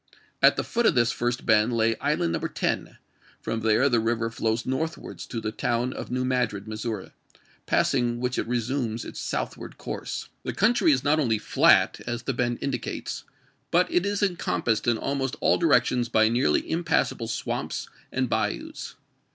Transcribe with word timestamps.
At 0.41 0.55
the 0.55 0.63
foot 0.63 0.87
of 0.87 0.95
this 0.95 1.11
first 1.11 1.45
bend 1.45 1.73
lay 1.73 1.95
Island 1.97 2.33
No. 2.33 2.39
10; 2.39 2.97
from 3.39 3.59
there 3.59 3.87
the 3.87 3.99
river 3.99 4.31
flows 4.31 4.65
northwards 4.65 5.27
to 5.27 5.39
the 5.39 5.51
town 5.51 5.93
of 5.93 6.09
New 6.09 6.25
Madrid, 6.25 6.67
Missouri, 6.67 7.11
passing 7.67 8.19
which 8.19 8.39
it 8.39 8.47
resumes 8.47 9.05
its 9.05 9.19
southward 9.19 9.77
course. 9.77 10.29
The 10.41 10.53
country 10.53 10.91
is 10.91 11.03
not 11.03 11.19
only 11.19 11.37
flat, 11.37 11.99
as 12.07 12.23
the 12.23 12.33
bend 12.33 12.57
indicates, 12.63 13.25
but 13.69 13.91
it 13.91 14.03
is 14.03 14.23
encompassed 14.23 14.87
in 14.87 14.97
almost 14.97 15.35
all 15.39 15.59
directions 15.59 16.09
by 16.09 16.29
nearly 16.29 16.67
impassable 16.67 17.27
swamps 17.27 17.87
and 18.11 18.27
bayous. 18.27 18.95